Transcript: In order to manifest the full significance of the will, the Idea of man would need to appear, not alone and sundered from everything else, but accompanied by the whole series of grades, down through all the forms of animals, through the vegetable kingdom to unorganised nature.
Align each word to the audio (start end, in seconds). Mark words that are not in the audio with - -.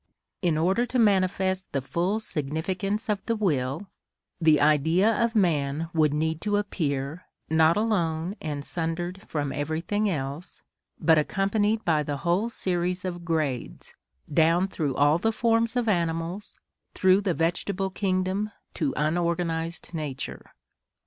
In 0.41 0.57
order 0.57 0.87
to 0.87 0.97
manifest 0.97 1.73
the 1.73 1.79
full 1.81 2.19
significance 2.19 3.07
of 3.07 3.23
the 3.27 3.35
will, 3.35 3.85
the 4.41 4.59
Idea 4.59 5.23
of 5.23 5.35
man 5.35 5.91
would 5.93 6.11
need 6.11 6.41
to 6.41 6.57
appear, 6.57 7.27
not 7.51 7.77
alone 7.77 8.35
and 8.41 8.65
sundered 8.65 9.21
from 9.21 9.51
everything 9.51 10.09
else, 10.09 10.63
but 10.99 11.19
accompanied 11.19 11.85
by 11.85 12.01
the 12.01 12.17
whole 12.17 12.49
series 12.49 13.05
of 13.05 13.23
grades, 13.23 13.93
down 14.33 14.67
through 14.67 14.95
all 14.95 15.19
the 15.19 15.31
forms 15.31 15.75
of 15.75 15.87
animals, 15.87 16.55
through 16.95 17.21
the 17.21 17.35
vegetable 17.35 17.91
kingdom 17.91 18.49
to 18.73 18.95
unorganised 18.97 19.93
nature. 19.93 20.55